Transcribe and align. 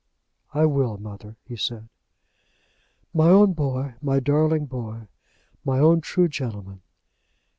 "I 0.51 0.65
will, 0.65 0.97
mother," 0.97 1.35
he 1.45 1.55
said. 1.55 1.87
"My 3.13 3.29
own 3.29 3.53
boy; 3.53 3.93
my 4.01 4.19
darling 4.19 4.65
boy; 4.65 5.01
my 5.63 5.77
own 5.77 6.01
true 6.01 6.27
gentleman!" 6.27 6.81